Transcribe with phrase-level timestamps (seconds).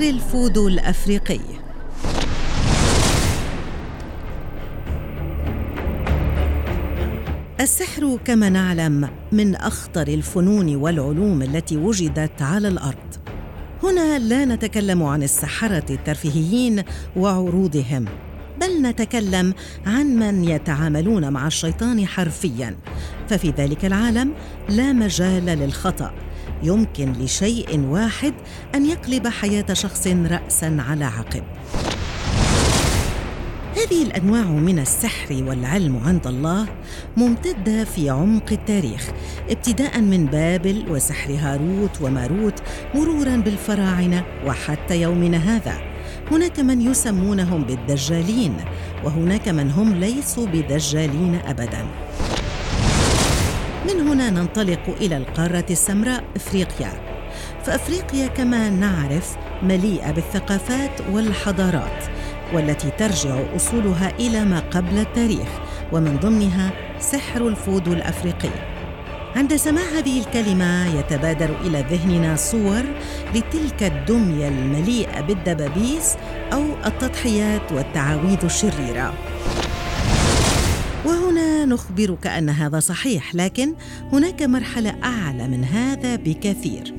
[0.00, 1.40] الفودو الأفريقي.
[7.60, 13.16] السحر كما نعلم من أخطر الفنون والعلوم التي وجدت على الأرض.
[13.82, 16.82] هنا لا نتكلم عن السحرة الترفيهيين
[17.16, 18.04] وعروضهم
[18.60, 19.54] بل نتكلم
[19.86, 22.76] عن من يتعاملون مع الشيطان حرفيا.
[23.28, 24.32] ففي ذلك العالم
[24.68, 26.27] لا مجال للخطأ.
[26.62, 28.34] يمكن لشيء واحد
[28.74, 31.42] أن يقلب حياة شخص راسا على عقب.
[33.76, 36.66] هذه الأنواع من السحر والعلم عند الله
[37.16, 39.10] ممتدة في عمق التاريخ
[39.50, 42.62] ابتداء من بابل وسحر هاروت وماروت
[42.94, 45.78] مرورا بالفراعنة وحتى يومنا هذا.
[46.30, 48.56] هناك من يسمونهم بالدجالين
[49.04, 51.86] وهناك من هم ليسوا بدجالين ابدا.
[53.88, 56.92] من هنا ننطلق إلى القارة السمراء إفريقيا.
[57.64, 62.04] فإفريقيا كما نعرف مليئة بالثقافات والحضارات
[62.54, 65.48] والتي ترجع أصولها إلى ما قبل التاريخ
[65.92, 68.50] ومن ضمنها سحر الفودو الأفريقي.
[69.36, 72.82] عند سماع هذه الكلمة يتبادر إلى ذهننا صور
[73.34, 76.16] لتلك الدمية المليئة بالدبابيس
[76.52, 79.14] أو التضحيات والتعاويذ الشريرة.
[81.04, 83.74] وهنا نخبرك ان هذا صحيح لكن
[84.12, 86.94] هناك مرحلة أعلى من هذا بكثير.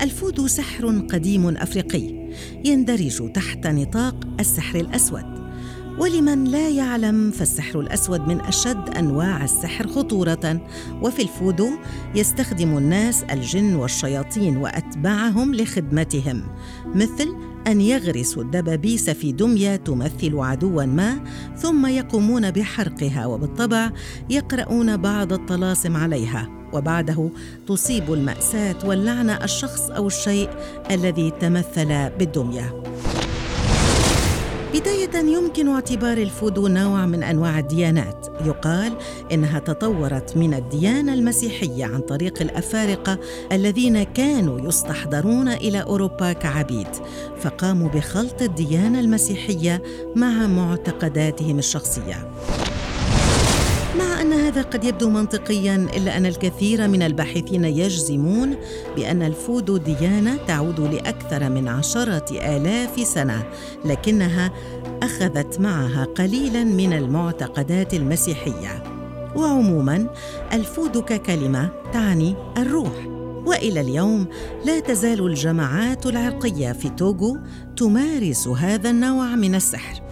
[0.00, 2.30] الفودو سحر قديم أفريقي
[2.64, 5.38] يندرج تحت نطاق السحر الأسود.
[5.98, 10.68] ولمن لا يعلم فالسحر الأسود من أشد أنواع السحر خطورة.
[11.02, 11.70] وفي الفودو
[12.14, 16.44] يستخدم الناس الجن والشياطين وأتباعهم لخدمتهم
[16.94, 17.36] مثل
[17.66, 21.20] أن يغرسوا الدبابيس في دمية تمثل عدوا ما
[21.56, 23.90] ثم يقومون بحرقها وبالطبع
[24.30, 27.30] يقرؤون بعض الطلاسم عليها وبعده
[27.66, 30.50] تصيب المأساة واللعنه الشخص أو الشيء
[30.90, 32.97] الذي تمثل بالدمية.
[35.18, 38.26] بداية يمكن اعتبار الفودو نوع من أنواع الديانات.
[38.44, 38.92] يقال
[39.32, 43.18] إنها تطورت من الديانة المسيحية عن طريق الأفارقة
[43.52, 46.88] الذين كانوا يستحضرون إلى أوروبا كعبيد
[47.40, 49.82] فقاموا بخلط الديانة المسيحية
[50.16, 52.28] مع معتقداتهم الشخصية.
[53.98, 58.56] مع أن هذا قد يبدو منطقيا إلا أن الكثير من الباحثين يجزمون
[58.96, 63.42] بأن الفودو ديانة تعود لأكثر من عشرة آلاف سنة
[63.84, 64.52] لكنها
[65.02, 68.82] أخذت معها قليلا من المعتقدات المسيحية.
[69.36, 70.06] وعموما
[70.52, 73.06] الفودو ككلمه تعني الروح.
[73.46, 74.26] وإلى اليوم
[74.64, 77.38] لا تزال الجماعات العرقية في توغو
[77.76, 80.02] تمارس هذا النوع من السحر.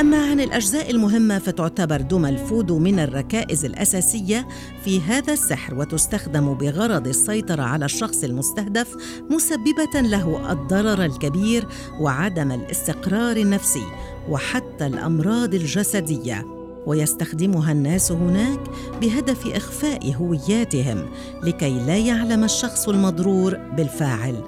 [0.00, 4.48] أما عن الأجزاء المهمة فتعتبر دم الفودو من الركائز الأساسية
[4.84, 8.96] في هذا السحر وتستخدم بغرض السيطرة على الشخص المستهدف
[9.30, 11.66] مسببة له الضرر الكبير
[12.00, 13.84] وعدم الاستقرار النفسي
[14.28, 16.46] وحتى الأمراض الجسدية.
[16.86, 18.60] ويستخدمها الناس هناك
[19.00, 21.06] بهدف إخفاء هوياتهم
[21.42, 24.42] لكي لا يعلم الشخص المضرور بالفاعل.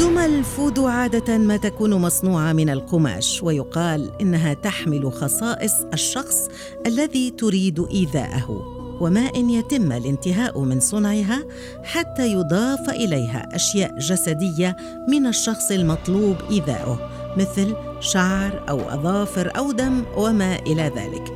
[0.00, 6.48] دم الفود عادة ما تكون مصنوعة من القماش ويقال إنها تحمل خصائص الشخص
[6.86, 11.44] الذي تريد إيذاءه وما إن يتم الانتهاء من صنعها
[11.84, 14.76] حتى يضاف إليها أشياء جسدية
[15.08, 21.32] من الشخص المطلوب إيذاؤه مثل شعر أو أظافر أو دم وما إلى ذلك.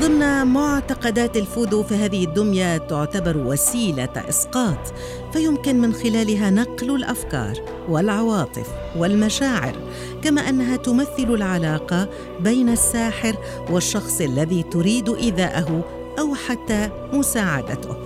[0.00, 4.94] ضمن معتقدات الفودو فهذه الدمية تعتبر وسيلة إسقاط
[5.32, 9.74] فيمكن من خلالها نقل الأفكار والعواطف والمشاعر
[10.22, 12.08] كما أنها تمثل العلاقة
[12.40, 13.36] بين الساحر
[13.70, 15.84] والشخص الذي تريد إيذاءه
[16.18, 17.96] أو حتى مساعدته.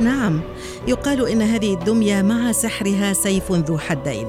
[0.00, 0.40] نعم
[0.88, 4.26] يقال إن هذه الدمية مع سحرها سيف ذو حدين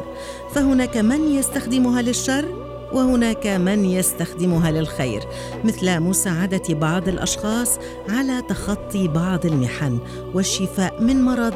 [0.55, 5.23] فهناك من يستخدمها للشر؟ وهناك من يستخدمها للخير
[5.63, 9.99] مثل مساعدة بعض الأشخاص على تخطي بعض المحن
[10.33, 11.53] والشفاء من مرض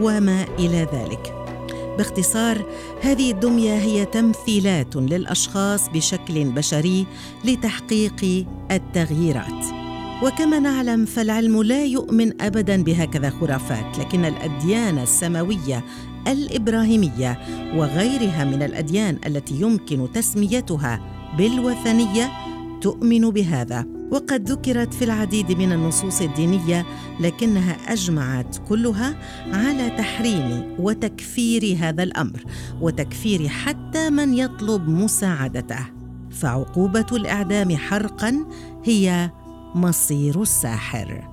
[0.00, 1.34] وما إلى ذلك.
[1.98, 2.64] باختصار
[3.00, 7.06] هذه الدمية هي تمثيلات للأشخاص بشكل بشري
[7.44, 9.79] لتحقيق التغييرات.
[10.22, 15.84] وكما نعلم فالعلم لا يؤمن ابدا بهكذا خرافات لكن الأديان السماوية
[16.28, 17.38] الإبراهيمية
[17.74, 21.00] وغيرها من الأديان التي يمكن تسميتها
[21.38, 22.30] بالوثنية
[22.80, 23.86] تؤمن بهذا.
[24.10, 26.86] وقد ذكرت في العديد من النصوص الدينية
[27.20, 29.16] لكنها أجمعت كلها
[29.52, 32.44] على تحريم وتكفير هذا الأمر
[32.80, 35.86] وتكفير حتى من يطلب مساعدته.
[36.30, 38.46] فعقوبة الإعدام حرقا
[38.84, 39.30] هي
[39.74, 41.29] مصير الساحر.